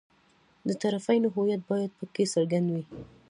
[0.67, 2.83] د طرفینو هویت باید په کې څرګند وي.